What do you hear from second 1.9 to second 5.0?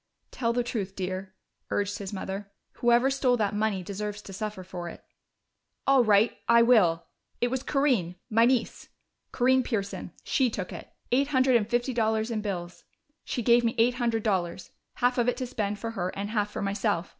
his mother. "Whoever stole that money deserves to suffer for